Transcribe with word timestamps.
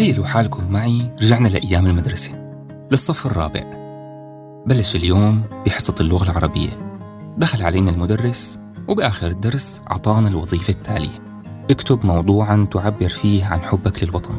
تخيلوا 0.00 0.26
حالكم 0.26 0.72
معي 0.72 1.10
رجعنا 1.22 1.48
لأيام 1.48 1.86
المدرسة. 1.86 2.32
للصف 2.90 3.26
الرابع. 3.26 3.60
بلش 4.66 4.96
اليوم 4.96 5.42
بحصة 5.66 5.94
اللغة 6.00 6.24
العربية. 6.24 6.68
دخل 7.38 7.62
علينا 7.62 7.90
المدرس 7.90 8.58
وبآخر 8.88 9.26
الدرس 9.26 9.82
أعطانا 9.90 10.28
الوظيفة 10.28 10.70
التالية. 10.70 11.42
اكتب 11.70 12.06
موضوعا 12.06 12.68
تعبر 12.70 13.08
فيه 13.08 13.44
عن 13.44 13.60
حبك 13.60 14.04
للوطن. 14.04 14.34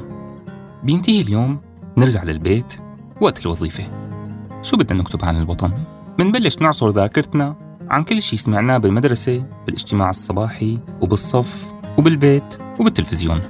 بينتهي 0.83 1.21
اليوم 1.21 1.59
نرجع 1.97 2.23
للبيت. 2.23 2.73
وقت 3.21 3.45
الوظيفة. 3.45 3.83
شو 4.61 4.77
بدنا 4.77 4.99
نكتب 4.99 5.25
عن 5.25 5.41
الوطن؟ 5.41 5.73
منبلش 6.19 6.57
نعصر 6.57 6.89
ذاكرتنا 6.89 7.55
عن 7.89 8.03
كل 8.03 8.21
شيء 8.21 8.39
سمعناه 8.39 8.77
بالمدرسة 8.77 9.43
بالاجتماع 9.65 10.09
الصباحي 10.09 10.79
وبالصف 11.01 11.71
وبالبيت 11.97 12.57
وبالتلفزيون. 12.79 13.41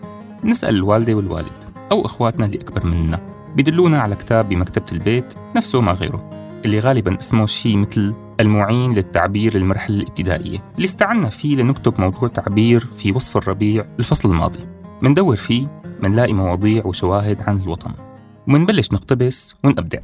نسأل 0.44 0.76
الوالدة 0.76 1.14
والوالد. 1.14 1.61
أو 1.92 2.06
إخواتنا 2.06 2.46
اللي 2.46 2.58
أكبر 2.58 2.86
مننا 2.86 3.20
بيدلونا 3.56 4.02
على 4.02 4.16
كتاب 4.16 4.50
بمكتبة 4.50 4.86
البيت 4.92 5.34
نفسه 5.56 5.82
ما 5.82 5.92
غيره 5.92 6.30
اللي 6.66 6.80
غالبا 6.80 7.18
اسمه 7.20 7.46
شيء 7.46 7.78
مثل 7.78 8.14
المعين 8.40 8.94
للتعبير 8.94 9.58
للمرحلة 9.58 9.96
الابتدائية 9.96 10.64
اللي 10.76 10.86
استعنا 10.86 11.30
فيه 11.30 11.56
لنكتب 11.56 12.02
موضوع 12.02 12.30
تعبير 12.30 12.88
في 12.96 13.12
وصف 13.12 13.38
الربيع 13.38 13.86
الفصل 14.00 14.30
الماضي. 14.30 14.60
مندور 15.02 15.36
فيه 15.36 15.82
منلاقي 16.02 16.34
مواضيع 16.34 16.86
وشواهد 16.86 17.42
عن 17.42 17.58
الوطن. 17.58 17.92
ومنبلش 18.48 18.92
نقتبس 18.94 19.56
ونبدع 19.64 20.00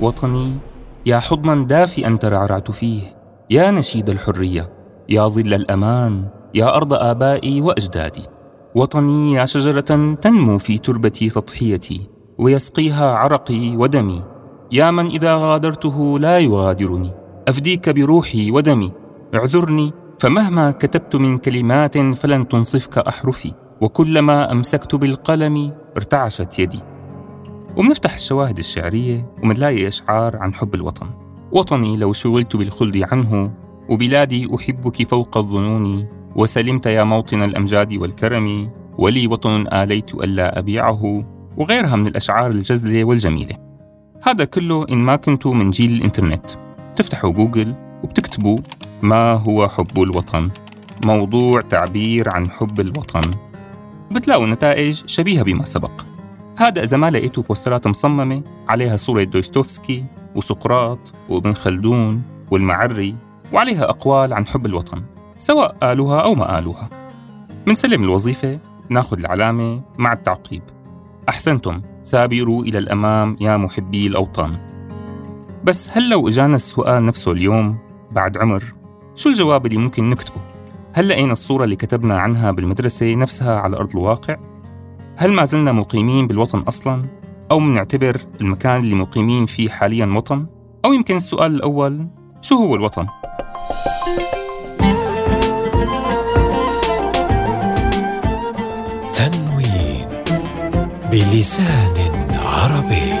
وطني 0.00 0.56
يا 1.06 1.18
حضنا 1.18 1.64
دافئا 1.64 2.16
ترعرعت 2.16 2.70
فيه 2.70 3.02
يا 3.50 3.70
نشيد 3.70 4.10
الحرية 4.10 4.72
يا 5.08 5.28
ظل 5.28 5.54
الأمان 5.54 6.28
يا 6.54 6.76
أرض 6.76 6.94
آبائي 6.94 7.60
وأجدادي. 7.60 8.22
وطني 8.74 9.32
يا 9.32 9.44
شجرة 9.44 10.14
تنمو 10.14 10.58
في 10.58 10.78
تربة 10.78 11.30
تضحيتي 11.34 12.00
ويسقيها 12.38 13.14
عرقي 13.14 13.76
ودمي. 13.76 14.22
يا 14.72 14.90
من 14.90 15.06
إذا 15.06 15.36
غادرته 15.36 16.18
لا 16.18 16.38
يغادرني. 16.38 17.10
أفديك 17.48 17.90
بروحي 17.90 18.50
ودمي. 18.50 18.92
اعذرني 19.34 19.92
فمهما 20.18 20.70
كتبت 20.70 21.16
من 21.16 21.38
كلمات 21.38 21.98
فلن 21.98 22.48
تنصفك 22.48 22.98
أحرفي. 22.98 23.52
وكلما 23.80 24.52
أمسكت 24.52 24.94
بالقلم 24.94 25.72
ارتعشت 25.96 26.58
يدي. 26.58 26.80
ومنفتح 27.76 28.14
الشواهد 28.14 28.58
الشعرية 28.58 29.32
ومنلاقي 29.42 29.88
أشعار 29.88 30.36
عن 30.36 30.54
حب 30.54 30.74
الوطن. 30.74 31.06
وطني 31.52 31.96
لو 31.96 32.12
شغلت 32.12 32.56
بالخلد 32.56 33.04
عنه 33.12 33.52
وبلادي 33.88 34.54
أحبك 34.54 35.02
فوق 35.02 35.38
الظنون 35.38 36.06
وسلمت 36.36 36.86
يا 36.86 37.04
موطن 37.04 37.42
الأمجاد 37.42 37.94
والكرم 37.94 38.70
ولي 38.98 39.26
وطن 39.26 39.66
آليت 39.72 40.14
ألا 40.14 40.58
أبيعه 40.58 41.24
وغيرها 41.56 41.96
من 41.96 42.06
الأشعار 42.06 42.50
الجزلة 42.50 43.04
والجميلة. 43.04 43.56
هذا 44.22 44.44
كله 44.44 44.86
إن 44.90 44.98
ما 44.98 45.16
كنتوا 45.16 45.54
من 45.54 45.70
جيل 45.70 45.92
الإنترنت. 45.92 46.50
تفتحوا 46.96 47.30
جوجل 47.30 47.74
وبتكتبوا 48.04 48.58
ما 49.02 49.32
هو 49.32 49.68
حب 49.68 50.02
الوطن. 50.02 50.50
موضوع 51.04 51.60
تعبير 51.60 52.28
عن 52.28 52.50
حب 52.50 52.80
الوطن. 52.80 53.30
بتلاقوا 54.10 54.46
نتائج 54.46 55.02
شبيهة 55.06 55.42
بما 55.42 55.64
سبق. 55.64 55.90
هذا 56.56 56.82
إذا 56.82 56.96
ما 56.96 57.10
لقيتوا 57.10 57.42
بوسترات 57.42 57.86
مصممة 57.86 58.42
عليها 58.68 58.96
صورة 58.96 59.24
دوستوفسكي 59.24 60.04
وسقراط 60.34 61.12
وابن 61.28 61.52
خلدون 61.52 62.22
والمعري 62.50 63.16
وعليها 63.52 63.84
أقوال 63.90 64.32
عن 64.32 64.46
حب 64.46 64.66
الوطن. 64.66 65.02
سواء 65.42 65.76
قالوها 65.82 66.20
أو 66.20 66.34
ما 66.34 66.54
قالوها 66.54 66.90
منسلم 67.66 68.04
الوظيفة 68.04 68.58
ناخذ 68.88 69.18
العلامة 69.18 69.82
مع 69.98 70.12
التعقيب 70.12 70.62
أحسنتم 71.28 71.82
ثابروا 72.04 72.64
إلى 72.64 72.78
الأمام 72.78 73.36
يا 73.40 73.56
محبي 73.56 74.06
الأوطان 74.06 74.56
بس 75.64 75.90
هل 75.96 76.10
لو 76.10 76.28
إجانا 76.28 76.54
السؤال 76.54 77.06
نفسه 77.06 77.32
اليوم 77.32 77.78
بعد 78.12 78.38
عمر 78.38 78.74
شو 79.14 79.28
الجواب 79.28 79.66
اللي 79.66 79.76
ممكن 79.76 80.10
نكتبه؟ 80.10 80.40
هل 80.92 81.08
لقينا 81.08 81.32
الصورة 81.32 81.64
اللي 81.64 81.76
كتبنا 81.76 82.18
عنها 82.18 82.50
بالمدرسة 82.50 83.14
نفسها 83.14 83.60
على 83.60 83.76
أرض 83.76 83.96
الواقع؟ 83.96 84.36
هل 85.16 85.32
ما 85.32 85.44
زلنا 85.44 85.72
مقيمين 85.72 86.26
بالوطن 86.26 86.58
أصلاً؟ 86.58 87.04
أو 87.50 87.58
منعتبر 87.58 88.16
المكان 88.40 88.80
اللي 88.80 88.94
مقيمين 88.94 89.46
فيه 89.46 89.68
حالياً 89.68 90.06
وطن؟ 90.06 90.46
أو 90.84 90.92
يمكن 90.92 91.16
السؤال 91.16 91.54
الأول 91.54 92.06
شو 92.40 92.54
هو 92.54 92.74
الوطن؟ 92.74 93.06
تنوين 94.06 94.41
بلسان 101.12 101.94
عربي 102.32 103.12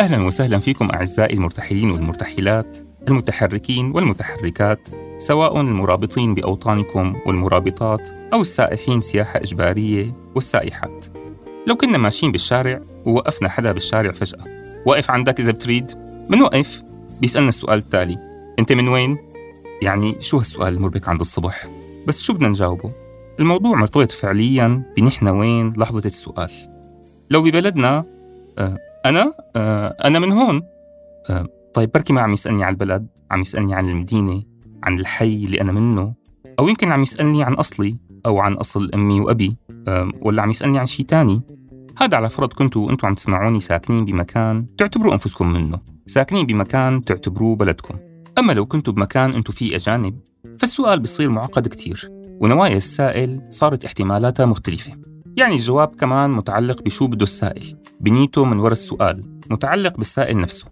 أهلا 0.00 0.22
وسهلا 0.26 0.58
فيكم 0.58 0.90
أعزائي 0.90 1.34
المرتحلين 1.34 1.90
والمرتحلات 1.90 2.78
المتحركين 3.08 3.90
والمتحركات 3.90 4.88
سواء 5.18 5.60
المرابطين 5.60 6.34
بأوطانكم 6.34 7.16
والمرابطات 7.26 8.08
أو 8.32 8.40
السائحين 8.40 9.00
سياحة 9.00 9.40
إجبارية 9.40 10.14
والسائحات 10.34 11.06
لو 11.66 11.76
كنا 11.76 11.98
ماشيين 11.98 12.32
بالشارع 12.32 12.80
ووقفنا 13.06 13.48
حدا 13.48 13.72
بالشارع 13.72 14.12
فجأة 14.12 14.44
واقف 14.86 15.10
عندك 15.10 15.40
إذا 15.40 15.52
بتريد 15.52 15.92
منوقف 16.28 16.82
بيسألنا 17.20 17.48
السؤال 17.48 17.78
التالي 17.78 18.18
أنت 18.58 18.72
من 18.72 18.88
وين؟ 18.88 19.18
يعني 19.82 20.16
شو 20.20 20.38
هالسؤال 20.38 20.74
المربك 20.74 21.08
عند 21.08 21.20
الصبح؟ 21.20 21.79
بس 22.06 22.22
شو 22.22 22.32
بدنا 22.32 22.48
نجاوبه؟ 22.48 22.92
الموضوع 23.40 23.76
مرتبط 23.76 24.10
فعليا 24.12 24.92
بنحن 24.96 25.28
وين 25.28 25.72
لحظة 25.76 26.06
السؤال. 26.06 26.50
لو 27.30 27.42
ببلدنا 27.42 28.04
آه 28.58 28.78
أنا 29.06 29.34
آه 29.56 29.96
أنا 30.04 30.18
من 30.18 30.32
هون. 30.32 30.62
آه 31.30 31.46
طيب 31.74 31.90
بركي 31.94 32.12
ما 32.12 32.20
عم 32.20 32.32
يسألني 32.32 32.64
عن 32.64 32.72
البلد 32.72 33.06
عم 33.30 33.40
يسألني 33.40 33.74
عن 33.74 33.88
المدينة 33.88 34.42
عن 34.82 34.98
الحي 34.98 35.44
اللي 35.44 35.60
أنا 35.60 35.72
منه 35.72 36.14
أو 36.58 36.68
يمكن 36.68 36.92
عم 36.92 37.02
يسألني 37.02 37.42
عن 37.42 37.54
أصلي 37.54 37.96
أو 38.26 38.38
عن 38.38 38.52
أصل 38.52 38.90
أمي 38.94 39.20
وأبي 39.20 39.56
ولا 40.22 40.42
عم 40.42 40.50
يسألني 40.50 40.78
عن 40.78 40.86
شيء 40.86 41.06
تاني. 41.06 41.42
هذا 41.98 42.16
على 42.16 42.28
فرض 42.28 42.52
كنتوا 42.52 42.90
أنتوا 42.90 43.08
عم 43.08 43.14
تسمعوني 43.14 43.60
ساكنين 43.60 44.04
بمكان 44.04 44.76
تعتبروا 44.76 45.12
أنفسكم 45.12 45.52
منه. 45.52 45.80
ساكنين 46.06 46.46
بمكان 46.46 47.04
تعتبروه 47.04 47.56
بلدكم. 47.56 47.94
أما 48.38 48.52
لو 48.52 48.66
كنتوا 48.66 48.92
بمكان 48.92 49.32
أنتوا 49.32 49.54
فيه 49.54 49.76
أجانب 49.76 50.18
فالسؤال 50.58 51.00
بصير 51.00 51.30
معقد 51.30 51.68
كتير 51.68 52.08
ونوايا 52.40 52.76
السائل 52.76 53.40
صارت 53.48 53.84
احتمالاتها 53.84 54.46
مختلفة. 54.46 54.92
يعني 55.36 55.54
الجواب 55.54 55.94
كمان 55.94 56.30
متعلق 56.30 56.82
بشو 56.82 57.06
بده 57.06 57.22
السائل 57.22 57.76
بنيته 58.00 58.44
من 58.44 58.58
وراء 58.58 58.72
السؤال 58.72 59.40
متعلق 59.50 59.96
بالسائل 59.96 60.40
نفسه. 60.40 60.66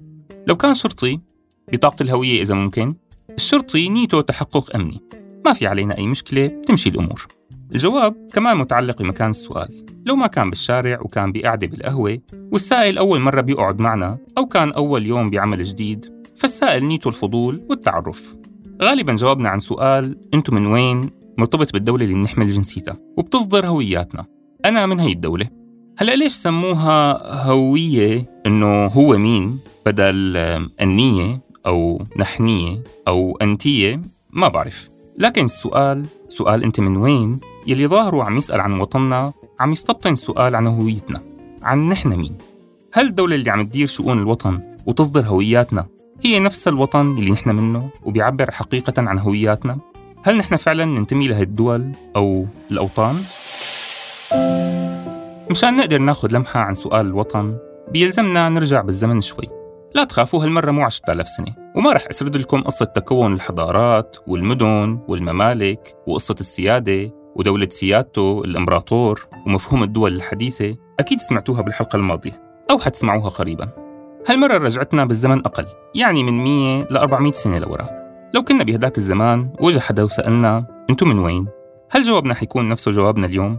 لو 0.46 0.56
كان 0.56 0.74
شرطي 0.74 1.20
بطاقة 1.72 2.02
الهوية 2.02 2.42
إذا 2.42 2.54
ممكن. 2.54 2.94
الشرطي 3.30 3.88
نيته 3.88 4.20
تحقق 4.20 4.76
أمني. 4.76 5.00
ما 5.46 5.52
في 5.52 5.66
علينا 5.66 5.98
أي 5.98 6.06
مشكلة 6.06 6.46
بتمشي 6.46 6.88
الأمور. 6.88 7.26
الجواب 7.72 8.28
كمان 8.32 8.56
متعلق 8.56 9.02
بمكان 9.02 9.30
السؤال. 9.30 9.86
لو 10.06 10.16
ما 10.16 10.26
كان 10.26 10.50
بالشارع 10.50 11.00
وكان 11.00 11.32
بقعدة 11.32 11.66
بالقهوة 11.66 12.18
والسائل 12.52 12.98
أول 12.98 13.20
مرة 13.20 13.40
بيقعد 13.40 13.80
معنا 13.80 14.18
أو 14.38 14.46
كان 14.46 14.72
أول 14.72 15.06
يوم 15.06 15.30
بعمل 15.30 15.62
جديد 15.62 16.06
فالسائل 16.36 16.84
نيته 16.84 17.08
الفضول 17.08 17.66
والتعرف. 17.70 18.36
غالبا 18.82 19.14
جوابنا 19.14 19.48
عن 19.48 19.60
سؤال 19.60 20.18
أنتم 20.34 20.54
من 20.54 20.66
وين؟ 20.66 21.10
مرتبط 21.38 21.72
بالدولة 21.72 22.04
اللي 22.04 22.14
بنحمل 22.14 22.50
جنسيتها 22.50 22.96
وبتصدر 23.16 23.66
هوياتنا. 23.66 24.26
أنا 24.64 24.86
من 24.86 25.00
هي 25.00 25.12
الدولة. 25.12 25.48
هلأ 25.98 26.16
ليش 26.16 26.32
سموها 26.32 27.22
هوية 27.46 28.30
إنه 28.46 28.86
هو 28.86 29.18
مين 29.18 29.58
بدل 29.86 30.36
النية 30.80 31.40
أو 31.66 32.02
نحنية 32.16 32.82
أو 33.08 33.38
أنتية؟ 33.42 34.02
ما 34.30 34.48
بعرف. 34.48 34.88
لكن 35.18 35.44
السؤال 35.44 36.06
سؤال 36.28 36.64
أنت 36.64 36.80
من 36.80 36.96
وين؟ 36.96 37.40
يلي 37.66 37.86
ظاهره 37.86 38.24
عم 38.24 38.38
يسأل 38.38 38.60
عن 38.60 38.80
وطننا 38.80 39.32
عم 39.60 39.72
يستبطن 39.72 40.14
سؤال 40.14 40.54
عن 40.54 40.66
هويتنا 40.66 41.20
عن 41.62 41.88
نحن 41.88 42.08
مين. 42.08 42.34
هل 42.92 43.06
الدولة 43.06 43.34
اللي 43.34 43.50
عم 43.50 43.62
تدير 43.62 43.86
شؤون 43.86 44.18
الوطن 44.18 44.60
وتصدر 44.86 45.26
هوياتنا 45.26 45.86
هي 46.24 46.40
نفس 46.40 46.68
الوطن 46.68 47.12
اللي 47.18 47.30
نحن 47.30 47.50
منه 47.50 47.90
وبيعبر 48.04 48.50
حقيقة 48.50 48.92
عن 48.98 49.18
هوياتنا؟ 49.18 49.78
هل 50.24 50.36
نحن 50.36 50.56
فعلا 50.56 50.84
ننتمي 50.84 51.28
لهالدول 51.28 51.92
أو 52.16 52.46
الأوطان؟ 52.70 53.22
مشان 55.50 55.76
نقدر 55.76 55.98
ناخذ 55.98 56.34
لمحة 56.34 56.60
عن 56.60 56.74
سؤال 56.74 57.06
الوطن 57.06 57.56
بيلزمنا 57.92 58.48
نرجع 58.48 58.80
بالزمن 58.80 59.20
شوي 59.20 59.48
لا 59.94 60.04
تخافوا 60.04 60.44
هالمرة 60.44 60.70
مو 60.70 60.82
10000 60.82 61.28
سنة 61.28 61.54
وما 61.76 61.92
رح 61.92 62.06
أسرد 62.10 62.36
لكم 62.36 62.62
قصة 62.62 62.84
تكون 62.84 63.32
الحضارات 63.32 64.16
والمدن 64.26 64.98
والممالك 65.08 65.96
وقصة 66.06 66.36
السيادة 66.40 67.12
ودولة 67.36 67.68
سيادته 67.70 68.42
الإمبراطور 68.44 69.26
ومفهوم 69.46 69.82
الدول 69.82 70.14
الحديثة 70.14 70.76
أكيد 71.00 71.20
سمعتوها 71.20 71.62
بالحلقة 71.62 71.96
الماضية 71.96 72.42
أو 72.70 72.78
حتسمعوها 72.78 73.28
قريبا 73.28 73.87
هالمرة 74.28 74.58
رجعتنا 74.58 75.04
بالزمن 75.04 75.38
أقل 75.38 75.66
يعني 75.94 76.22
من 76.22 76.44
100 76.44 76.82
ل 76.90 76.96
400 76.96 77.32
سنة 77.32 77.58
لورا. 77.58 77.88
لو 78.34 78.42
كنا 78.42 78.64
بهداك 78.64 78.98
الزمان 78.98 79.52
وجه 79.60 79.78
حدا 79.78 80.02
وسألنا 80.02 80.84
أنتم 80.90 81.08
من 81.08 81.18
وين؟ 81.18 81.46
هل 81.90 82.02
جوابنا 82.02 82.34
حيكون 82.34 82.68
نفسه 82.68 82.90
جوابنا 82.90 83.26
اليوم؟ 83.26 83.58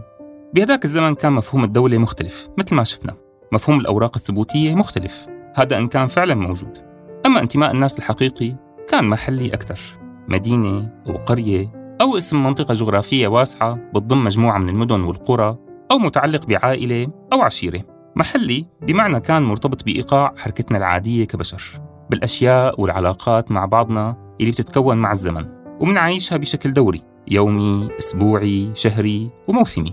بهداك 0.54 0.84
الزمن 0.84 1.14
كان 1.14 1.32
مفهوم 1.32 1.64
الدولة 1.64 1.98
مختلف 1.98 2.48
مثل 2.58 2.74
ما 2.74 2.84
شفنا. 2.84 3.14
مفهوم 3.52 3.80
الأوراق 3.80 4.16
الثبوتية 4.16 4.74
مختلف. 4.74 5.26
هذا 5.54 5.78
إن 5.78 5.88
كان 5.88 6.06
فعلا 6.06 6.34
موجود. 6.34 6.78
أما 7.26 7.40
انتماء 7.40 7.70
الناس 7.70 7.98
الحقيقي 7.98 8.56
كان 8.88 9.04
محلي 9.04 9.54
أكثر. 9.54 9.80
مدينة 10.28 10.88
أو 11.06 11.16
قرية 11.16 11.72
أو 12.00 12.16
اسم 12.16 12.42
منطقة 12.42 12.74
جغرافية 12.74 13.28
واسعة 13.28 13.74
بتضم 13.94 14.24
مجموعة 14.24 14.58
من 14.58 14.68
المدن 14.68 15.00
والقرى 15.00 15.56
أو 15.90 15.98
متعلق 15.98 16.46
بعائلة 16.46 17.08
أو 17.32 17.42
عشيرة. 17.42 17.99
محلي 18.16 18.66
بمعنى 18.82 19.20
كان 19.20 19.42
مرتبط 19.42 19.84
بإيقاع 19.84 20.34
حركتنا 20.36 20.78
العادية 20.78 21.24
كبشر 21.24 21.80
بالأشياء 22.10 22.80
والعلاقات 22.80 23.50
مع 23.50 23.64
بعضنا 23.64 24.34
اللي 24.40 24.50
بتتكون 24.50 24.96
مع 24.96 25.12
الزمن 25.12 25.46
ومنعيشها 25.80 26.36
بشكل 26.36 26.72
دوري 26.72 27.02
يومي، 27.28 27.88
أسبوعي، 27.98 28.70
شهري 28.74 29.30
وموسمي. 29.48 29.92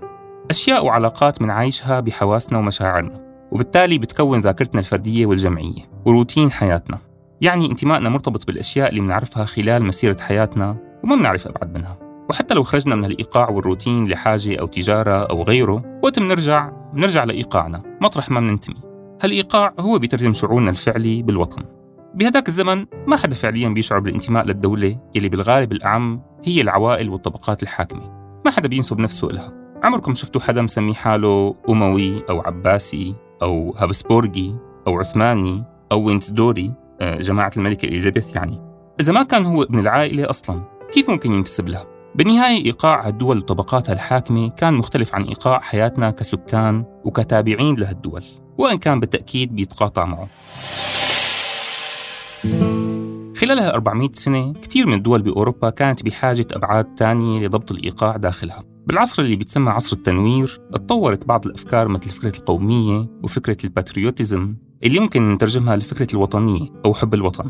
أشياء 0.50 0.86
وعلاقات 0.86 1.42
منعيشها 1.42 2.00
بحواسنا 2.00 2.60
ومشاعرنا 2.60 3.48
وبالتالي 3.52 3.98
بتكون 3.98 4.40
ذاكرتنا 4.40 4.80
الفردية 4.80 5.26
والجمعية 5.26 5.82
وروتين 6.06 6.52
حياتنا. 6.52 6.98
يعني 7.42 7.72
انتمائنا 7.72 8.10
مرتبط 8.10 8.48
بالأشياء 8.48 8.90
اللي 8.90 9.02
بنعرفها 9.02 9.46
خلال 9.46 9.84
مسيرة 9.84 10.18
حياتنا 10.22 10.78
وما 11.04 11.16
بنعرف 11.16 11.48
أبعد 11.48 11.74
منها. 11.78 11.98
وحتى 12.30 12.54
لو 12.54 12.64
خرجنا 12.64 12.96
من 12.96 13.06
الإيقاع 13.06 13.50
والروتين 13.50 14.08
لحاجة 14.08 14.60
أو 14.60 14.68
تجارة 14.68 15.12
أو 15.12 15.44
غيره 15.44 16.00
وقت 16.04 16.20
بنرجع 16.20 16.72
بنرجع 16.98 17.24
لإيقاعنا. 17.24 17.98
مطرح 18.02 18.30
ما 18.30 18.40
بننتمي. 18.40 18.76
هالإيقاع 19.22 19.74
هو 19.80 20.00
بيترجم 20.00 20.34
شعورنا 20.34 20.70
الفعلي 20.70 21.24
بالوطن. 21.24 21.64
بهداك 22.16 22.48
الزمن 22.48 22.86
ما 23.08 23.16
حدا 23.16 23.36
فعليا 23.36 23.70
بيشعر 23.70 24.00
بالانتماء 24.00 24.46
للدولة 24.46 24.98
اللي 25.16 25.30
بالغالب 25.30 25.72
الأعم 25.72 26.22
هي 26.44 26.62
العوائل 26.62 27.10
والطبقات 27.10 27.64
الحاكمة. 27.64 28.02
ما 28.46 28.52
حدا 28.52 28.68
بينسب 28.68 29.00
نفسه 29.00 29.30
إلها. 29.30 29.54
عمركم 29.84 30.16
شفتوا 30.16 30.42
حدا 30.42 30.62
مسمي 30.62 30.94
حاله 30.94 31.56
أموي 31.70 32.24
أو 32.30 32.42
عباسي 32.42 33.16
أو 33.42 33.76
هابسبورغي 33.78 34.56
أو 34.88 35.00
عثماني 35.00 35.64
أو 35.92 36.02
وينسدوري 36.02 36.74
آه، 37.02 37.18
جماعة 37.18 37.52
الملكة 37.58 37.86
إليزابيث 37.86 38.36
يعني. 38.36 38.62
إذا 39.00 39.14
ما 39.14 39.24
كان 39.24 39.46
هو 39.46 39.64
ابن 39.64 39.80
العائلة 39.80 40.30
أصلا 40.30 40.62
كيف 40.92 41.10
ممكن 41.10 41.32
ينتسب 41.34 41.70
لها؟ 41.70 41.97
بالنهاية 42.18 42.66
إيقاع 42.66 43.08
الدول 43.08 43.38
وطبقاتها 43.38 43.94
الحاكمة 43.94 44.50
كان 44.50 44.74
مختلف 44.74 45.16
عن 45.16 45.24
إيقاع 45.24 45.60
حياتنا 45.60 46.12
كسكان 46.12 46.86
وكتابعين 47.06 47.76
لهالدول 47.76 48.24
وإن 48.58 48.78
كان 48.78 49.00
بالتأكيد 49.00 49.56
بيتقاطع 49.56 50.06
معه. 50.06 50.28
خلال 53.38 53.60
400 53.60 54.10
سنة 54.14 54.54
كثير 54.54 54.88
من 54.88 54.94
الدول 54.94 55.22
بأوروبا 55.22 55.70
كانت 55.70 56.04
بحاجة 56.04 56.48
أبعاد 56.52 56.96
تانية 56.96 57.48
لضبط 57.48 57.72
الإيقاع 57.72 58.18
داخلها. 58.18 58.64
بالعصر 58.88 59.22
اللي 59.22 59.36
بيتسمى 59.36 59.70
عصر 59.70 59.96
التنوير 59.96 60.62
اتطورت 60.74 61.26
بعض 61.26 61.46
الأفكار 61.46 61.88
مثل 61.88 62.10
فكرة 62.10 62.38
القومية 62.38 63.08
وفكرة 63.24 63.58
الباتريوتيزم 63.64 64.56
اللي 64.84 65.00
ممكن 65.00 65.34
نترجمها 65.34 65.76
لفكرة 65.76 66.08
الوطنية 66.14 66.68
أو 66.86 66.94
حب 66.94 67.14
الوطن. 67.14 67.50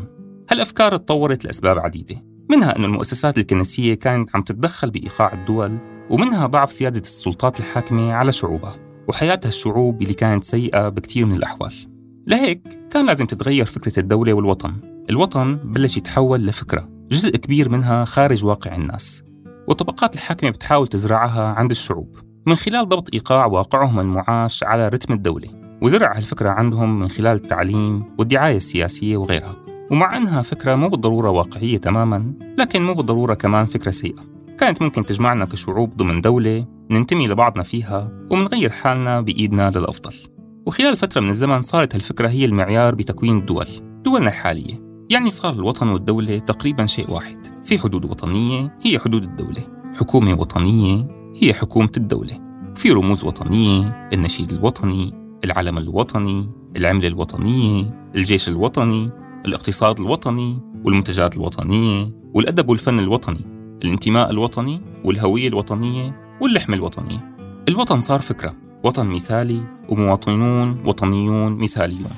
هالأفكار 0.50 0.94
اتطورت 0.94 1.44
لأسباب 1.44 1.78
عديدة. 1.78 2.37
منها 2.50 2.76
أن 2.76 2.84
المؤسسات 2.84 3.38
الكنسية 3.38 3.94
كانت 3.94 4.36
عم 4.36 4.42
تتدخل 4.42 4.90
بإيقاع 4.90 5.32
الدول 5.32 5.78
ومنها 6.10 6.46
ضعف 6.46 6.72
سيادة 6.72 7.00
السلطات 7.00 7.60
الحاكمة 7.60 8.12
على 8.12 8.32
شعوبها 8.32 8.76
وحياة 9.08 9.40
الشعوب 9.46 10.02
اللي 10.02 10.14
كانت 10.14 10.44
سيئة 10.44 10.88
بكثير 10.88 11.26
من 11.26 11.34
الأحوال. 11.34 11.72
لهيك 12.26 12.62
كان 12.90 13.06
لازم 13.06 13.26
تتغير 13.26 13.64
فكرة 13.64 14.00
الدولة 14.00 14.32
والوطن. 14.32 14.72
الوطن 15.10 15.56
بلش 15.56 15.96
يتحول 15.96 16.46
لفكرة 16.46 16.88
جزء 17.10 17.36
كبير 17.36 17.68
منها 17.68 18.04
خارج 18.04 18.44
واقع 18.44 18.76
الناس. 18.76 19.22
والطبقات 19.68 20.14
الحاكمة 20.14 20.50
بتحاول 20.50 20.86
تزرعها 20.86 21.48
عند 21.48 21.70
الشعوب. 21.70 22.16
من 22.46 22.54
خلال 22.54 22.88
ضبط 22.88 23.14
إيقاع 23.14 23.46
واقعهم 23.46 24.00
المعاش 24.00 24.64
على 24.64 24.88
رتم 24.88 25.14
الدولة. 25.14 25.48
وزرع 25.82 26.16
هالفكرة 26.16 26.50
عندهم 26.50 26.98
من 26.98 27.08
خلال 27.08 27.36
التعليم 27.36 28.04
والدعاية 28.18 28.56
السياسية 28.56 29.16
وغيرها. 29.16 29.67
ومع 29.90 30.16
أنها 30.16 30.42
فكرة 30.42 30.74
مو 30.74 30.88
بالضرورة 30.88 31.30
واقعية 31.30 31.78
تماما 31.78 32.32
لكن 32.58 32.82
مو 32.82 32.94
بالضرورة 32.94 33.34
كمان 33.34 33.66
فكرة 33.66 33.90
سيئة. 33.90 34.24
كانت 34.58 34.82
ممكن 34.82 35.06
تجمعنا 35.06 35.44
كشعوب 35.44 35.96
ضمن 35.96 36.20
دولة 36.20 36.66
ننتمي 36.90 37.26
لبعضنا 37.26 37.62
فيها 37.62 38.26
ومنغير 38.30 38.70
حالنا 38.70 39.20
بإيدنا 39.20 39.70
للأفضل. 39.70 40.14
وخلال 40.66 40.96
فترة 40.96 41.20
من 41.20 41.28
الزمن 41.28 41.62
صارت 41.62 41.94
هالفكرة 41.94 42.28
هي 42.28 42.44
المعيار 42.44 42.94
بتكوين 42.94 43.38
الدول 43.38 43.66
دولنا 44.04 44.28
الحالية. 44.28 44.88
يعني 45.10 45.30
صار 45.30 45.52
الوطن 45.52 45.88
والدولة 45.88 46.38
تقريبا 46.38 46.86
شيء 46.86 47.10
واحد. 47.10 47.46
في 47.64 47.78
حدود 47.78 48.04
وطنية 48.04 48.78
هي 48.82 48.98
حدود 48.98 49.22
الدولة. 49.22 49.66
حكومة 49.94 50.40
وطنية 50.40 51.08
هي 51.42 51.54
حكومة 51.54 51.92
الدولة. 51.96 52.40
في 52.74 52.90
رموز 52.90 53.24
وطنية 53.24 54.08
النشيد 54.12 54.52
الوطني 54.52 55.14
العلم 55.44 55.78
الوطني 55.78 56.50
العملة 56.76 57.08
الوطنية 57.08 58.10
الجيش 58.14 58.48
الوطني 58.48 59.10
الاقتصاد 59.46 60.00
الوطني 60.00 60.58
والمنتجات 60.84 61.36
الوطنية 61.36 62.10
والأدب 62.34 62.68
والفن 62.68 62.98
الوطني 62.98 63.58
الانتماء 63.84 64.30
الوطني 64.30 64.80
والهوية 65.04 65.48
الوطنية 65.48 66.36
واللحمة 66.40 66.76
الوطنية. 66.76 67.34
الوطن 67.68 68.00
صار 68.00 68.20
فكرة 68.20 68.54
وطن 68.84 69.06
مثالي 69.06 69.62
ومواطنون 69.88 70.86
وطنيون 70.86 71.52
مثاليون. 71.52 72.10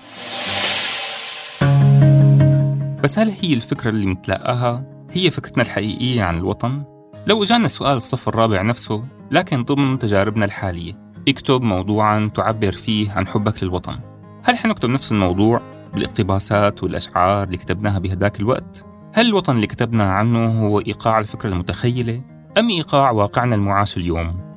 بس 3.03 3.19
هل 3.19 3.31
هي 3.43 3.55
الفكرة 3.55 3.91
اللي 3.91 4.07
متلاقاها 4.07 4.85
هي 5.11 5.31
فكرتنا 5.31 5.63
الحقيقية 5.63 6.23
عن 6.23 6.39
الوطن؟ 6.39 6.85
لو 7.27 7.43
إجانا 7.43 7.69
سؤال 7.69 7.97
الصف 7.97 8.29
الرابع 8.29 8.63
نفسه 8.63 9.05
لكن 9.31 9.65
ضمن 9.65 9.99
تجاربنا 9.99 10.45
الحالية 10.45 10.93
اكتب 11.29 11.63
موضوعا 11.63 12.31
تعبر 12.35 12.73
فيه 12.73 13.13
عن 13.13 13.27
حبك 13.27 13.63
للوطن. 13.63 13.99
هل 14.45 14.57
حنكتب 14.57 14.91
نفس 14.91 15.13
الموضوع؟ 15.13 15.61
بالاقتباسات 15.95 16.83
والأشعار 16.83 17.45
اللي 17.45 17.57
كتبناها 17.57 17.99
بهداك 17.99 18.41
الوقت؟ 18.41 18.85
هل 19.15 19.27
الوطن 19.27 19.57
اللي 19.57 19.67
كتبنا 19.67 20.13
عنه 20.13 20.67
هو 20.67 20.81
إيقاع 20.81 21.19
الفكرة 21.19 21.51
المتخيلة 21.51 22.21
أم 22.59 22.69
إيقاع 22.69 23.11
واقعنا 23.11 23.55
المعاش 23.55 23.97
اليوم؟ 23.97 24.51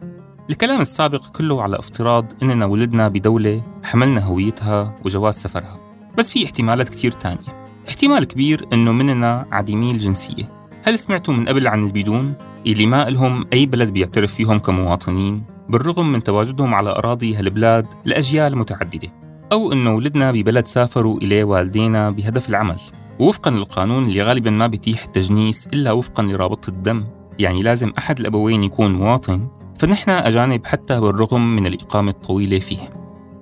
الكلام 0.50 0.82
السابق 0.82 1.28
كله 1.28 1.62
على 1.62 1.80
افتراض 1.80 2.26
إننا 2.44 2.66
ولدنا 2.66 3.08
بدولة 3.08 3.62
حملنا 3.84 4.26
هويتها 4.26 4.96
وجواز 5.06 5.34
سفرها 5.34 5.80
بس 6.18 6.30
في 6.30 6.46
احتمالات 6.46 6.90
كتير 6.90 7.12
تانية 7.12 7.66
احتمال 7.90 8.24
كبير 8.24 8.66
إنه 8.74 8.92
مننا 8.92 9.46
عديمي 9.52 9.92
الجنسية 9.92 10.52
هل 10.84 11.00
سمعتوا 11.00 11.34
من 11.34 11.46
قبل 11.46 11.68
عن 11.68 11.86
البيدون؟ 11.86 12.34
اللي 12.68 12.86
ما 12.86 13.08
إلهم 13.08 13.46
أي 13.54 13.66
بلد 13.66 13.90
بيعترف 13.90 14.34
فيهم 14.34 14.60
كمواطنين 14.60 15.44
بالرغم 15.70 16.12
من 16.12 16.24
تواجدهم 16.24 16.74
على 16.74 16.90
أراضي 16.90 17.36
هالبلاد 17.36 17.88
لأجيال 18.06 18.58
متعددة 18.58 19.23
أو 19.54 19.74
إنه 19.74 19.96
ولدنا 19.96 20.32
ببلد 20.32 20.68
سافروا 20.68 21.18
إليه 21.18 21.44
والدينا 21.44 22.10
بهدف 22.10 22.50
العمل. 22.50 22.78
ووفقا 23.20 23.52
للقانون 23.52 24.04
اللي 24.04 24.24
غالبا 24.24 24.50
ما 24.50 24.68
بيتيح 24.68 25.04
التجنيس 25.04 25.68
إلا 25.74 25.92
وفقا 25.92 26.24
لرابطة 26.24 26.70
الدم. 26.70 27.06
يعني 27.40 27.64
لازم 27.64 27.94
أحد 27.98 28.20
الأبوين 28.20 28.64
يكون 28.64 28.94
مواطن. 28.94 29.48
فنحن 29.80 30.10
أجانب 30.10 30.66
حتى 30.66 31.00
بالرغم 31.00 31.56
من 31.56 31.66
الإقامة 31.66 32.12
الطويلة 32.12 32.60
فيه. 32.60 32.80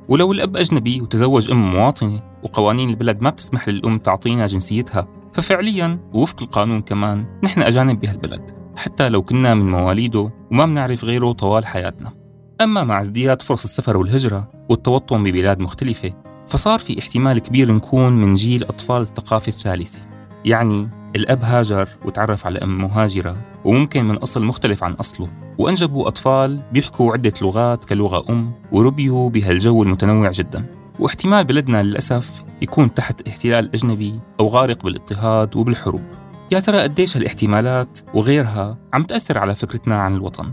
ولو 0.09 0.31
الأب 0.31 0.57
أجنبي 0.57 1.01
وتزوج 1.01 1.51
أم 1.51 1.71
مواطنة 1.71 2.21
وقوانين 2.43 2.89
البلد 2.89 3.21
ما 3.21 3.29
بتسمح 3.29 3.69
للأم 3.69 3.97
تعطينا 3.97 4.47
جنسيتها 4.47 5.07
ففعليا 5.33 5.99
ووفق 6.13 6.43
القانون 6.43 6.81
كمان 6.81 7.25
نحن 7.43 7.61
أجانب 7.61 7.99
بهالبلد. 7.99 8.51
حتى 8.75 9.09
لو 9.09 9.21
كنا 9.21 9.53
من 9.53 9.71
مواليده 9.71 10.31
وما 10.51 10.65
بنعرف 10.65 11.03
غيره 11.03 11.31
طوال 11.31 11.65
حياتنا. 11.65 12.20
أما 12.61 12.83
مع 12.83 13.01
ازدياد 13.01 13.41
فرص 13.41 13.63
السفر 13.63 13.97
والهجرة 13.97 14.47
والتوطن 14.69 15.23
ببلاد 15.23 15.59
مختلفة 15.59 16.13
فصار 16.47 16.79
في 16.79 16.99
احتمال 16.99 17.39
كبير 17.39 17.71
نكون 17.71 18.13
من 18.13 18.33
جيل 18.33 18.63
أطفال 18.63 19.01
الثقافة 19.01 19.49
الثالثة. 19.49 19.99
يعني 20.45 20.89
الأب 21.15 21.43
هاجر 21.43 21.89
وتعرف 22.05 22.45
على 22.45 22.59
أم 22.59 22.81
مهاجرة 22.81 23.37
وممكن 23.65 24.05
من 24.05 24.15
أصل 24.15 24.43
مختلف 24.43 24.83
عن 24.83 24.93
أصله. 24.93 25.29
وأنجبوا 25.57 26.07
أطفال 26.07 26.61
بيحكوا 26.71 27.13
عدة 27.13 27.33
لغات 27.41 27.85
كلغة 27.85 28.25
أم 28.29 28.51
وربيوا 28.71 29.29
بهالجو 29.29 29.83
المتنوع 29.83 30.31
جدا. 30.31 30.65
واحتمال 30.99 31.43
بلدنا 31.43 31.83
للأسف 31.83 32.43
يكون 32.61 32.93
تحت 32.93 33.27
احتلال 33.27 33.73
أجنبي 33.73 34.19
أو 34.39 34.47
غارق 34.47 34.83
بالاضطهاد 34.83 35.55
وبالحروب. 35.55 36.03
يا 36.51 36.59
ترى 36.59 36.81
قديش 36.81 37.17
هالاحتمالات 37.17 37.99
وغيرها 38.13 38.77
عم 38.93 39.03
تأثر 39.03 39.37
على 39.37 39.55
فكرتنا 39.55 40.01
عن 40.01 40.13
الوطن؟ 40.13 40.51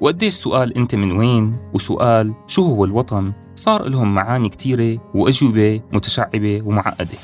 وقديش 0.00 0.34
سؤال 0.34 0.76
أنت 0.76 0.94
من 0.94 1.12
وين؟ 1.12 1.56
وسؤال 1.74 2.34
شو 2.46 2.62
هو 2.62 2.84
الوطن؟ 2.84 3.32
صار 3.54 3.88
لهم 3.88 4.14
معاني 4.14 4.48
كتيرة 4.48 4.98
وأجوبة 5.14 5.80
متشعبة 5.92 6.62
ومعقدة. 6.64 7.18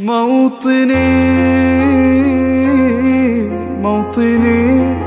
موطني 0.00 0.92
موطني. 3.82 5.02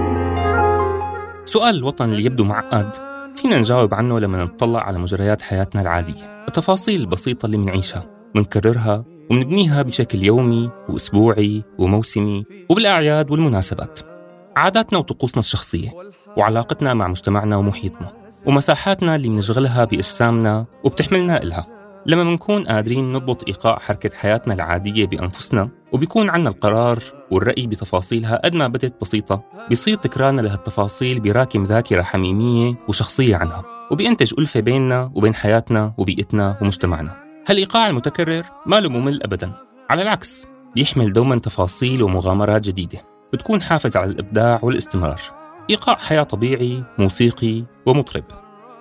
سؤال 1.46 1.76
الوطن 1.76 2.06
اللي 2.06 2.26
يبدو 2.26 2.44
معقد 2.44 2.90
فينا 3.36 3.60
نجاوب 3.60 3.94
عنه 3.94 4.20
لما 4.20 4.44
نطلع 4.44 4.80
على 4.80 4.98
مجريات 5.00 5.42
حياتنا 5.42 5.82
العادية. 5.82 6.44
التفاصيل 6.48 7.02
البسيطة 7.02 7.46
اللي 7.46 7.58
منعيشها 7.58 8.06
منكررها 8.36 9.06
ومنبنيها 9.32 9.82
بشكل 9.82 10.24
يومي 10.24 10.70
وأسبوعي 10.90 11.64
وموسمي 11.78 12.46
وبالأعياد 12.70 13.32
والمناسبات. 13.32 14.15
عاداتنا 14.56 15.00
وطقوسنا 15.00 15.40
الشخصية 15.40 15.90
وعلاقتنا 16.38 16.94
مع 16.94 17.08
مجتمعنا 17.08 17.58
ومحيطنا 17.58 18.14
ومساحاتنا 18.46 19.16
اللي 19.16 19.28
بنشغلها 19.28 19.86
بأجسامنا 19.86 20.66
وبتحملنا 20.84 21.44
إلها. 21.44 21.68
لما 22.06 22.24
بنكون 22.24 22.64
قادرين 22.64 23.14
نضبط 23.14 23.48
إيقاع 23.48 23.80
حركة 23.80 24.10
حياتنا 24.16 24.54
العادية 24.54 25.06
بأنفسنا 25.06 25.70
وبيكون 25.92 26.30
عنا 26.30 26.50
القرار 26.50 27.00
والرأي 27.32 27.68
بتفاصيلها 27.68 28.42
قد 28.46 28.56
ما 28.56 28.68
بدت 28.68 29.02
بسيطة 29.02 29.44
بيصير 29.70 29.98
تكرارنا 29.98 30.42
لهالتفاصيل 30.42 31.20
براكم 31.20 31.64
ذاكرة 31.64 32.02
حميمية 32.02 32.76
وشخصية 32.88 33.36
عنها 33.36 33.64
وبينتج 33.92 34.34
ألفة 34.40 34.60
بيننا 34.60 35.12
وبين 35.16 35.36
حياتنا 35.36 35.94
وبيئتنا 35.98 36.58
ومجتمعنا. 36.62 37.16
هالإيقاع 37.48 37.88
المتكرر 37.88 38.44
ما 38.66 38.80
له 38.80 38.90
ممل 38.90 39.24
أبدا 39.24 39.52
على 39.90 40.02
العكس 40.02 40.48
بيحمل 40.76 41.14
دوما 41.14 41.40
تفاصيل 41.40 42.04
ومغامرات 42.04 42.62
جديدة. 42.62 43.15
بتكون 43.36 43.62
حافز 43.62 43.98
على 43.98 44.12
الإبداع 44.12 44.60
والاستمرار 44.64 45.22
إيقاع 45.70 45.98
حياة 45.98 46.24
طبيعي 46.24 46.84
موسيقي 47.00 47.64
ومطرب. 47.86 48.24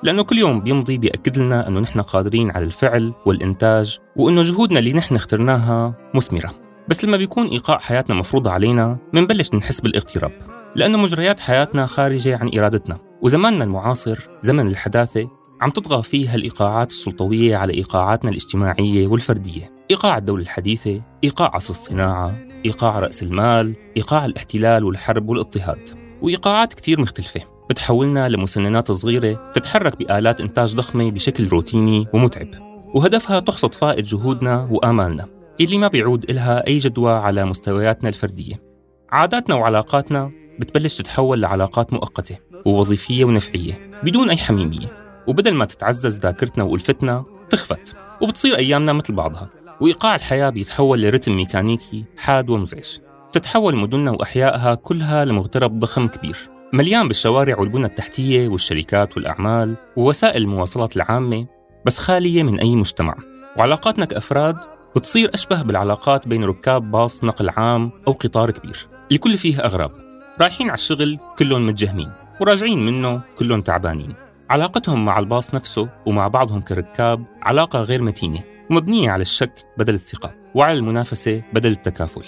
لأنه 0.02 0.22
كل 0.22 0.38
يوم 0.38 0.60
بيمضي 0.60 0.98
بيأكد 0.98 1.38
لنا 1.38 1.68
أنه 1.68 1.80
نحن 1.80 2.00
قادرين 2.00 2.50
على 2.50 2.64
الفعل 2.64 3.12
والإنتاج 3.26 3.98
وأنه 4.16 4.42
جهودنا 4.42 4.78
اللي 4.78 4.92
نحن 4.92 5.14
اخترناها 5.14 5.94
مثمرة. 6.14 6.54
بس 6.88 7.04
لما 7.04 7.16
بيكون 7.16 7.46
إيقاع 7.46 7.78
حياتنا 7.78 8.16
مفروضة 8.16 8.50
علينا 8.50 8.98
منبلش 9.12 9.54
نحس 9.54 9.80
بالاغتراب. 9.80 10.32
لأنه 10.76 10.98
مجريات 10.98 11.40
حياتنا 11.40 11.86
خارجة 11.86 12.36
عن 12.36 12.50
إرادتنا. 12.58 12.98
وزماننا 13.22 13.64
المعاصر 13.64 14.28
زمن 14.42 14.66
الحداثة 14.66 15.28
عم 15.60 15.70
تطغى 15.70 16.02
فيه 16.02 16.34
الإيقاعات 16.34 16.90
السلطوية 16.90 17.56
على 17.56 17.74
إيقاعاتنا 17.74 18.30
الاجتماعية 18.30 19.06
والفردية. 19.06 19.74
إيقاع 19.90 20.18
الدولة 20.18 20.42
الحديثة 20.42 21.02
إيقاع 21.24 21.50
عصر 21.54 21.70
الصناعة 21.70 22.53
إيقاع 22.64 22.98
رأس 22.98 23.22
المال 23.22 23.74
إيقاع 23.96 24.24
الاحتلال 24.24 24.84
والحرب 24.84 25.28
والاضطهاد. 25.28 25.88
وإيقاعات 26.22 26.74
كتير 26.74 27.00
مختلفة. 27.00 27.40
بتحولنا 27.70 28.28
لمسننات 28.28 28.92
صغيرة 28.92 29.52
تتحرك 29.52 29.98
بآلات 29.98 30.40
إنتاج 30.40 30.74
ضخمة 30.74 31.10
بشكل 31.10 31.48
روتيني 31.48 32.06
ومتعب. 32.12 32.48
وهدفها 32.94 33.40
تحصد 33.40 33.74
فائد 33.74 34.04
جهودنا 34.04 34.68
وآمالنا 34.70 35.26
اللي 35.60 35.78
ما 35.78 35.88
بيعود 35.88 36.30
إلها 36.30 36.66
أي 36.66 36.78
جدوى 36.78 37.12
على 37.12 37.44
مستوياتنا 37.44 38.08
الفردية. 38.08 38.62
عاداتنا 39.10 39.54
وعلاقاتنا 39.54 40.30
بتبلش 40.58 40.96
تتحول 40.96 41.42
لعلاقات 41.42 41.92
مؤقتة 41.92 42.38
ووظيفية 42.66 43.24
ونفعية 43.24 43.90
بدون 44.02 44.30
أي 44.30 44.36
حميمية. 44.36 45.04
وبدل 45.26 45.54
ما 45.54 45.64
تتعزز 45.64 46.18
ذاكرتنا 46.18 46.64
وألفتنا 46.64 47.24
تخفت. 47.50 47.96
وبتصير 48.22 48.56
أيامنا 48.56 48.92
مثل 48.92 49.14
بعضها. 49.14 49.50
وإيقاع 49.84 50.14
الحياة 50.14 50.50
بيتحول 50.50 51.02
لرتم 51.02 51.36
ميكانيكي 51.36 52.04
حاد 52.18 52.50
ومزعج. 52.50 52.98
تتحول 53.32 53.76
مدننا 53.76 54.10
وأحيائها 54.10 54.74
كلها 54.74 55.24
لمغترب 55.24 55.78
ضخم 55.78 56.08
كبير. 56.08 56.36
مليان 56.72 57.08
بالشوارع 57.08 57.58
والبنى 57.58 57.86
التحتية 57.86 58.48
والشركات 58.48 59.16
والأعمال 59.16 59.76
ووسائل 59.96 60.42
المواصلات 60.42 60.96
العامة 60.96 61.46
بس 61.86 61.98
خالية 61.98 62.42
من 62.42 62.60
أي 62.60 62.76
مجتمع. 62.76 63.16
وعلاقاتنا 63.58 64.04
كأفراد 64.04 64.56
بتصير 64.96 65.30
أشبه 65.34 65.62
بالعلاقات 65.62 66.28
بين 66.28 66.44
ركاب 66.44 66.90
باص 66.90 67.24
نقل 67.24 67.48
عام 67.48 67.90
أو 68.08 68.12
قطار 68.12 68.50
كبير. 68.50 68.88
الكل 69.12 69.38
فيه 69.38 69.64
أغراب 69.64 69.92
رايحين 70.40 70.66
على 70.66 70.74
الشغل 70.74 71.18
كلهم 71.38 71.66
متجهمين 71.66 72.10
وراجعين 72.40 72.86
منه 72.86 73.20
كلهم 73.38 73.60
تعبانين. 73.60 74.14
علاقتهم 74.50 75.04
مع 75.04 75.18
الباص 75.18 75.54
نفسه 75.54 75.88
ومع 76.06 76.28
بعضهم 76.28 76.60
كركاب 76.60 77.24
علاقة 77.42 77.80
غير 77.80 78.02
متينة. 78.02 78.53
ومبنية 78.70 79.10
على 79.10 79.22
الشك 79.22 79.52
بدل 79.78 79.94
الثقة 79.94 80.34
وعلى 80.54 80.78
المنافسة 80.78 81.42
بدل 81.52 81.70
التكافل. 81.70 82.24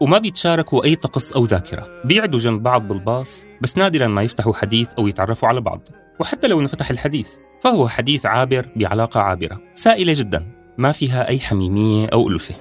وما 0.00 0.18
بيتشاركوا 0.18 0.84
أي 0.84 0.96
طقس 0.96 1.32
أو 1.32 1.44
ذاكرة. 1.44 1.88
بيعدوا 2.04 2.40
جنب 2.40 2.62
بعض 2.62 2.88
بالباص 2.88 3.46
بس 3.60 3.78
نادرا 3.78 4.06
ما 4.06 4.22
يفتحوا 4.22 4.54
حديث 4.54 4.92
أو 4.92 5.06
يتعرفوا 5.06 5.48
على 5.48 5.60
بعض. 5.60 5.88
وحتى 6.20 6.46
لو 6.46 6.60
انفتح 6.60 6.90
الحديث 6.90 7.28
فهو 7.62 7.88
حديث 7.88 8.26
عابر 8.26 8.68
بعلاقة 8.76 9.20
عابرة. 9.20 9.60
سائلة 9.74 10.12
جدا 10.16 10.46
ما 10.78 10.92
فيها 10.92 11.28
أي 11.28 11.38
حميمية 11.38 12.06
أو 12.12 12.28
ألفة 12.28 12.54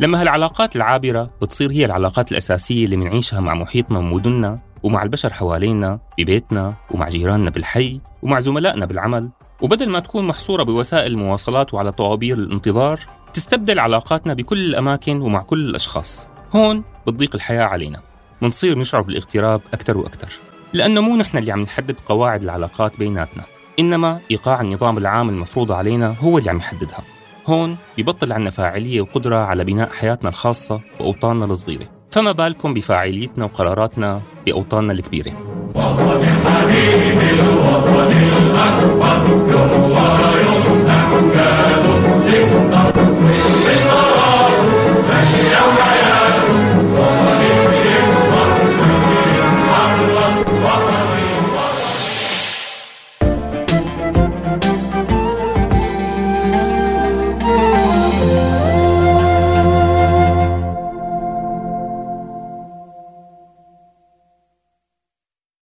لما 0.00 0.20
هالعلاقات 0.20 0.76
العابرة 0.76 1.30
بتصير 1.42 1.72
هي 1.72 1.84
العلاقات 1.84 2.32
الأساسية 2.32 2.84
اللي 2.84 2.96
منعيشها 2.96 3.40
مع 3.40 3.54
محيطنا 3.54 3.98
ومدننا 3.98 4.58
ومع 4.82 5.02
البشر 5.02 5.32
حوالينا 5.32 5.98
ببيتنا 6.18 6.74
ومع 6.90 7.08
جيراننا 7.08 7.50
بالحي 7.50 8.00
ومع 8.22 8.40
زملائنا 8.40 8.86
بالعمل. 8.86 9.28
وبدل 9.60 9.90
ما 9.90 10.00
تكون 10.00 10.26
محصورة 10.26 10.62
بوسائل 10.62 11.12
المواصلات 11.12 11.74
وعلى 11.74 11.92
طوابير 11.92 12.38
الانتظار 12.38 13.00
تستبدل 13.32 13.78
علاقاتنا 13.78 14.34
بكل 14.34 14.58
الأماكن 14.58 15.20
ومع 15.20 15.42
كل 15.42 15.68
الأشخاص. 15.70 16.28
هون 16.56 16.84
بتضيق 17.06 17.34
الحياة 17.34 17.64
علينا. 17.64 18.00
منصير 18.42 18.78
نشعر 18.78 19.00
بالاغتراب 19.02 19.60
أكثر 19.74 19.98
وأكثر. 19.98 20.32
لأنه 20.72 21.00
مو 21.00 21.16
نحن 21.16 21.38
اللي 21.38 21.52
عم 21.52 21.60
نحدد 21.60 21.96
قواعد 22.06 22.42
العلاقات 22.42 22.98
بيناتنا. 22.98 23.44
إنما 23.78 24.20
إيقاع 24.30 24.60
النظام 24.60 24.98
العام 24.98 25.28
المفروض 25.28 25.72
علينا 25.72 26.14
هو 26.20 26.38
اللي 26.38 26.50
عم 26.50 26.56
يحددها. 26.56 27.02
هون 27.46 27.76
ببطل 27.98 28.32
عنا 28.32 28.50
فاعلية 28.50 29.00
وقدرة 29.00 29.36
على 29.36 29.64
بناء 29.64 29.90
حياتنا 29.90 30.30
الخاصة 30.30 30.80
وأوطاننا 31.00 31.44
الصغيرة. 31.44 31.97
فما 32.10 32.32
بالكم 32.32 32.74
بفاعليتنا 32.74 33.44
وقراراتنا 33.44 34.22
بأوطاننا 34.46 34.92
الكبيرة؟ 34.92 35.32
وطن 35.74 36.20
الحبيب 36.22 37.20
الوطن 37.20 38.12
الأكبر 38.12 39.28